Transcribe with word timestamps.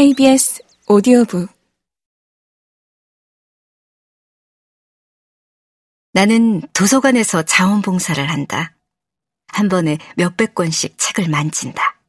KBS 0.00 0.62
오디오북 0.86 1.50
나는 6.14 6.62
도서관에서 6.72 7.42
자원봉사를 7.42 8.26
한다. 8.30 8.74
한 9.48 9.68
번에 9.68 9.98
몇백 10.16 10.54
권씩 10.54 10.96
책을 10.96 11.28
만진다. 11.28 12.00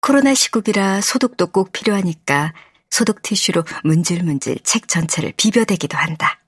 코로나 0.00 0.34
시국이라 0.34 1.00
소독도 1.00 1.52
꼭 1.52 1.70
필요하니까 1.70 2.54
소독 2.90 3.22
티슈로 3.22 3.62
문질문질 3.84 4.58
책 4.64 4.88
전체를 4.88 5.32
비벼대기도 5.36 5.96
한다. 5.96 6.40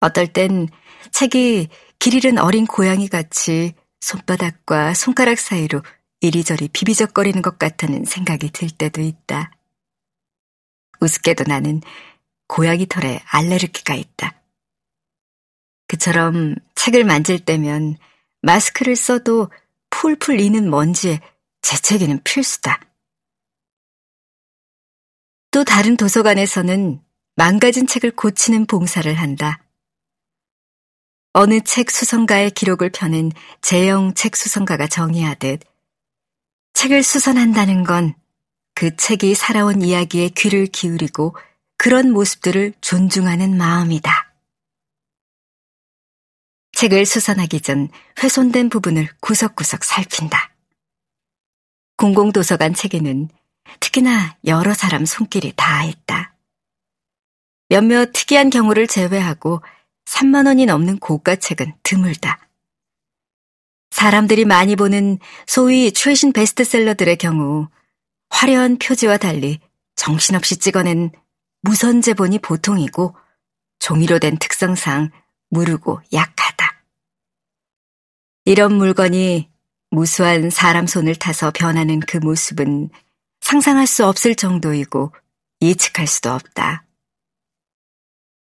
어떨 0.00 0.26
땐 0.26 0.68
책이 1.12 1.68
길 1.98 2.14
잃은 2.14 2.36
어린 2.36 2.66
고양이 2.66 3.08
같이 3.08 3.72
손바닥과 4.00 4.92
손가락 4.92 5.38
사이로 5.38 5.80
이리저리 6.20 6.68
비비적거리는 6.68 7.42
것 7.42 7.58
같다는 7.58 8.04
생각이 8.04 8.50
들 8.50 8.70
때도 8.70 9.00
있다. 9.00 9.50
우습게도 11.00 11.44
나는 11.46 11.82
고양이 12.48 12.86
털에 12.86 13.20
알레르기가 13.26 13.94
있다. 13.94 14.40
그처럼 15.88 16.54
책을 16.74 17.04
만질 17.04 17.44
때면 17.44 17.96
마스크를 18.42 18.96
써도 18.96 19.50
풀풀 19.90 20.40
이는 20.40 20.70
먼지에 20.70 21.20
재채기는 21.62 22.22
필수다. 22.22 22.80
또 25.50 25.64
다른 25.64 25.96
도서관에서는 25.96 27.00
망가진 27.34 27.86
책을 27.86 28.12
고치는 28.12 28.66
봉사를 28.66 29.12
한다. 29.14 29.62
어느 31.32 31.60
책 31.60 31.90
수성가의 31.90 32.52
기록을 32.52 32.90
펴는 32.90 33.30
재영 33.60 34.14
책 34.14 34.36
수성가가 34.36 34.86
정의하듯 34.86 35.60
책을 36.76 37.02
수선한다는 37.02 37.84
건 37.84 38.14
그 38.76 38.94
책이 38.94 39.34
살아온 39.34 39.80
이야기에 39.80 40.28
귀를 40.28 40.66
기울이고 40.66 41.34
그런 41.78 42.12
모습들을 42.12 42.74
존중하는 42.82 43.56
마음이다. 43.56 44.34
책을 46.72 47.06
수선하기 47.06 47.62
전 47.62 47.88
훼손된 48.22 48.68
부분을 48.68 49.08
구석구석 49.20 49.82
살핀다. 49.82 50.52
공공도서관 51.96 52.74
책에는 52.74 53.30
특히나 53.80 54.36
여러 54.44 54.74
사람 54.74 55.06
손길이 55.06 55.54
닿아있다. 55.56 56.34
몇몇 57.70 58.12
특이한 58.12 58.50
경우를 58.50 58.86
제외하고 58.86 59.62
3만 60.04 60.46
원이 60.46 60.66
넘는 60.66 60.98
고가 60.98 61.36
책은 61.36 61.72
드물다. 61.82 62.46
사람들이 63.96 64.44
많이 64.44 64.76
보는 64.76 65.18
소위 65.46 65.90
최신 65.90 66.34
베스트셀러들의 66.34 67.16
경우 67.16 67.66
화려한 68.28 68.76
표지와 68.76 69.16
달리 69.16 69.58
정신없이 69.94 70.58
찍어낸 70.58 71.10
무선 71.62 72.02
제본이 72.02 72.40
보통이고 72.40 73.16
종이로 73.78 74.18
된 74.18 74.36
특성상 74.36 75.12
무르고 75.48 76.02
약하다. 76.12 76.82
이런 78.44 78.74
물건이 78.74 79.48
무수한 79.90 80.50
사람 80.50 80.86
손을 80.86 81.14
타서 81.14 81.50
변하는 81.54 81.98
그 82.00 82.18
모습은 82.18 82.90
상상할 83.40 83.86
수 83.86 84.04
없을 84.04 84.34
정도이고 84.34 85.10
예측할 85.62 86.06
수도 86.06 86.32
없다. 86.32 86.84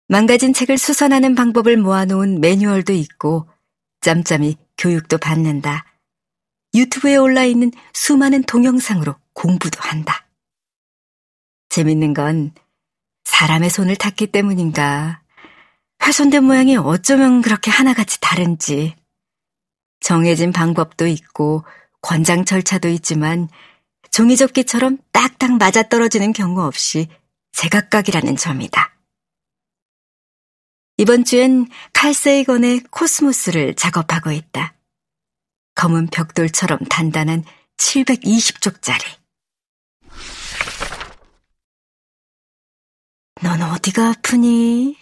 망가진 0.10 0.52
책을 0.52 0.78
수선하는 0.78 1.36
방법을 1.36 1.78
모아놓은 1.78 2.42
매뉴얼도 2.42 2.92
있고 2.92 3.48
짬짬이 4.02 4.67
교육도 4.78 5.18
받는다. 5.18 5.86
유튜브에 6.74 7.16
올라 7.16 7.44
있는 7.44 7.72
수많은 7.94 8.44
동영상으로 8.44 9.16
공부도 9.34 9.80
한다. 9.82 10.28
재밌는 11.70 12.14
건 12.14 12.54
사람의 13.26 13.70
손을 13.70 13.96
탔기 13.96 14.28
때문인가 14.28 15.22
훼손된 16.04 16.44
모양이 16.44 16.78
어쩌면 16.78 17.42
그렇게 17.42 17.70
하나같이 17.72 18.20
다른지 18.22 18.96
정해진 20.00 20.52
방법도 20.52 21.08
있고 21.08 21.66
권장 22.02 22.46
절차도 22.46 22.88
있지만 22.90 23.50
종이접기처럼 24.12 25.00
딱딱 25.12 25.58
맞아떨어지는 25.58 26.34
경우 26.34 26.62
없이 26.62 27.08
제각각이라는 27.52 28.36
점이다. 28.36 28.94
이번 30.98 31.26
주엔 31.26 31.68
칼세이건의 31.94 32.82
코스모스를 32.90 33.76
작업하고 33.76 34.32
있다. 34.32 34.77
검은 35.78 36.08
벽돌처럼 36.08 36.80
단단한 36.90 37.44
720쪽짜리. 37.78 39.04
넌 43.44 43.62
어디가 43.62 44.10
아프니? 44.10 44.98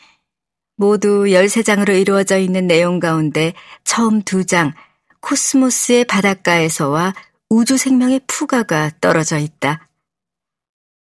모두 0.76 1.24
13장으로 1.24 2.00
이루어져 2.00 2.38
있는 2.38 2.68
내용 2.68 3.00
가운데 3.00 3.54
처음 3.86 4.22
두 4.22 4.46
장, 4.46 4.74
코스모스의 5.22 6.04
바닷가에서와 6.06 7.14
우주 7.50 7.78
생명의 7.78 8.20
푸가가 8.28 8.92
떨어져 9.00 9.38
있다. 9.38 9.88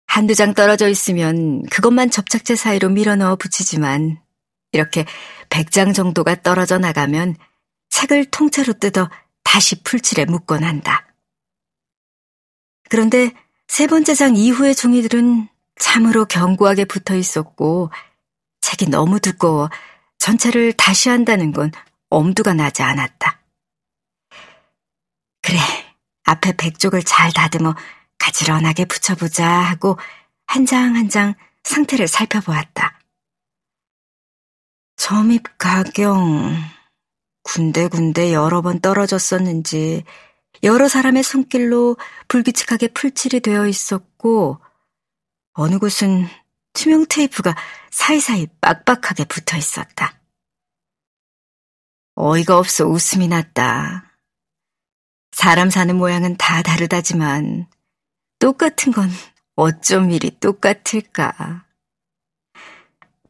한두 0.05 0.35
장 0.35 0.53
떨어져 0.53 0.89
있으면 0.89 1.63
그것만 1.67 2.11
접착제 2.11 2.57
사이로 2.57 2.89
밀어 2.89 3.15
넣어 3.15 3.37
붙이지만 3.37 4.21
이렇게 4.73 5.05
100장 5.49 5.95
정도가 5.95 6.41
떨어져 6.41 6.77
나가면 6.77 7.37
책을 7.89 8.25
통째로 8.25 8.73
뜯어 8.73 9.09
다시 9.51 9.83
풀칠에 9.83 10.23
묶곤 10.23 10.63
한다. 10.63 11.05
그런데 12.89 13.33
세 13.67 13.85
번째 13.85 14.15
장 14.15 14.37
이후의 14.37 14.75
종이들은 14.75 15.49
참으로 15.77 16.23
견고하게 16.23 16.85
붙어 16.85 17.15
있었고 17.15 17.91
책이 18.61 18.89
너무 18.89 19.19
두꺼워 19.19 19.69
전체를 20.19 20.71
다시 20.71 21.09
한다는 21.09 21.51
건 21.51 21.69
엄두가 22.09 22.53
나지 22.53 22.81
않았다. 22.81 23.41
그래, 25.41 25.57
앞에 26.23 26.55
백쪽을 26.55 27.03
잘 27.03 27.33
다듬어 27.33 27.75
가지런하게 28.19 28.85
붙여보자 28.85 29.45
하고 29.45 29.99
한 30.47 30.65
장 30.65 30.95
한 30.95 31.09
장 31.09 31.33
상태를 31.63 32.07
살펴보았다. 32.07 33.01
점입 34.95 35.43
가경 35.57 36.55
군데군데 37.43 38.33
여러 38.33 38.61
번 38.61 38.79
떨어졌었는지 38.79 40.03
여러 40.63 40.87
사람의 40.87 41.23
손길로 41.23 41.97
불규칙하게 42.27 42.89
풀칠이 42.89 43.39
되어 43.39 43.67
있었고 43.67 44.59
어느 45.53 45.79
곳은 45.79 46.27
투명 46.73 47.05
테이프가 47.09 47.55
사이사이 47.89 48.47
빡빡하게 48.61 49.25
붙어 49.25 49.57
있었다. 49.57 50.19
어이가 52.15 52.57
없어 52.57 52.85
웃음이 52.85 53.27
났다. 53.27 54.17
사람 55.31 55.69
사는 55.69 55.95
모양은 55.95 56.37
다 56.37 56.61
다르다지만 56.61 57.67
똑같은 58.39 58.91
건 58.91 59.09
어쩜 59.55 60.11
이리 60.11 60.31
똑같을까. 60.39 61.65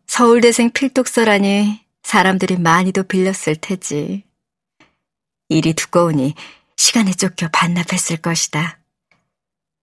서울대생 0.07 0.71
필독서라니 0.71 1.85
사람들이 2.11 2.57
많이도 2.57 3.03
빌렸을 3.03 3.55
테지. 3.61 4.25
일이 5.47 5.73
두꺼우니 5.73 6.35
시간에 6.75 7.13
쫓겨 7.13 7.47
반납했을 7.53 8.17
것이다. 8.17 8.79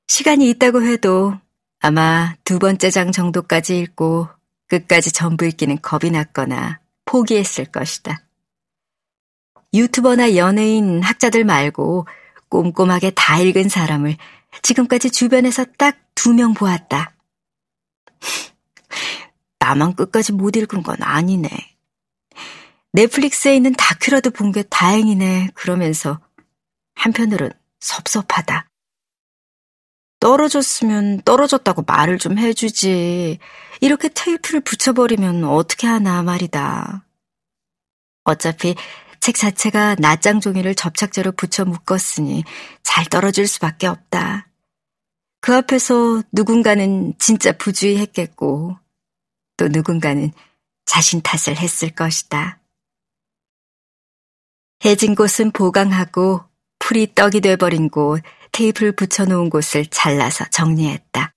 시간이 0.08 0.50
있다고 0.50 0.82
해도 0.82 1.40
아마 1.80 2.36
두 2.44 2.58
번째 2.58 2.90
장 2.90 3.12
정도까지 3.12 3.78
읽고 3.78 4.28
끝까지 4.66 5.10
전부 5.10 5.46
읽기는 5.46 5.80
겁이 5.80 6.10
났거나 6.10 6.80
포기했을 7.06 7.64
것이다. 7.64 8.22
유튜버나 9.72 10.36
연예인, 10.36 11.02
학자들 11.02 11.44
말고 11.44 12.06
꼼꼼하게 12.50 13.12
다 13.12 13.40
읽은 13.40 13.70
사람을 13.70 14.18
지금까지 14.60 15.10
주변에서 15.10 15.64
딱 15.78 15.96
두 16.14 16.34
명 16.34 16.52
보았다. 16.52 17.14
나만 19.60 19.94
끝까지 19.94 20.32
못 20.32 20.56
읽은 20.56 20.82
건 20.82 20.96
아니네. 21.00 21.77
넷플릭스에 22.92 23.54
있는 23.56 23.74
다큐라도 23.74 24.30
본 24.30 24.52
게 24.52 24.62
다행이네. 24.62 25.50
그러면서 25.54 26.20
한편으론 26.94 27.52
섭섭하다. 27.80 28.68
떨어졌으면 30.20 31.22
떨어졌다고 31.22 31.84
말을 31.86 32.18
좀 32.18 32.38
해주지. 32.38 33.38
이렇게 33.80 34.08
테이프를 34.08 34.60
붙여버리면 34.62 35.44
어떻게 35.44 35.86
하나 35.86 36.22
말이다. 36.22 37.04
어차피 38.24 38.74
책 39.20 39.36
자체가 39.36 39.96
낱장 39.98 40.40
종이를 40.40 40.74
접착제로 40.74 41.32
붙여 41.32 41.64
묶었으니 41.64 42.44
잘 42.82 43.04
떨어질 43.06 43.46
수밖에 43.46 43.86
없다. 43.86 44.48
그 45.40 45.54
앞에서 45.54 46.22
누군가는 46.32 47.14
진짜 47.18 47.52
부주의했겠고, 47.52 48.76
또 49.56 49.68
누군가는 49.68 50.32
자신 50.84 51.20
탓을 51.22 51.56
했을 51.58 51.90
것이다. 51.90 52.58
해진 54.84 55.14
곳은 55.14 55.50
보강하고 55.50 56.44
풀이 56.78 57.14
떡이 57.14 57.40
돼버린 57.40 57.88
곳, 57.88 58.22
테이프를 58.52 58.92
붙여놓은 58.92 59.50
곳을 59.50 59.86
잘라서 59.86 60.44
정리했다. 60.50 61.32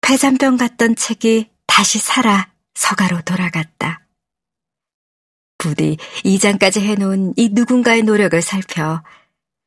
폐잔병 0.00 0.56
같던 0.56 0.96
책이 0.96 1.50
다시 1.66 1.98
살아 1.98 2.50
서가로 2.74 3.22
돌아갔다. 3.22 4.06
부디 5.58 5.98
2장까지 6.24 6.80
해놓은 6.80 7.34
이 7.36 7.50
누군가의 7.52 8.02
노력을 8.02 8.40
살펴 8.42 9.02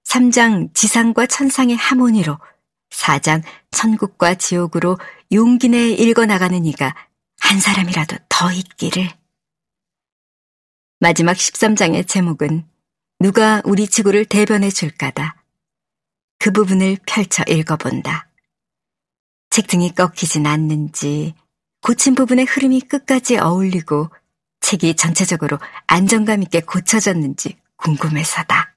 3장 0.05 0.73
지상과 0.73 1.27
천상의 1.27 1.75
하모니로 1.77 2.39
4장 2.89 3.41
천국과 3.71 4.35
지옥으로 4.35 4.97
용기 5.31 5.69
내에 5.69 5.89
읽어나가는 5.91 6.65
이가 6.65 6.95
한 7.39 7.59
사람이라도 7.59 8.17
더 8.29 8.51
있기를. 8.51 9.09
마지막 11.03 11.33
13장의 11.33 12.07
제목은 12.07 12.63
누가 13.19 13.61
우리 13.65 13.87
지구를 13.87 14.23
대변해 14.23 14.69
줄까다. 14.69 15.35
그 16.39 16.51
부분을 16.51 16.95
펼쳐 17.05 17.43
읽어본다. 17.45 18.29
책 19.49 19.67
등이 19.67 19.95
꺾이진 19.95 20.47
않는지, 20.47 21.35
고친 21.81 22.15
부분의 22.15 22.45
흐름이 22.45 22.79
끝까지 22.87 23.37
어울리고 23.37 24.11
책이 24.61 24.95
전체적으로 24.95 25.59
안정감 25.87 26.41
있게 26.43 26.61
고쳐졌는지 26.61 27.57
궁금해서다. 27.75 28.71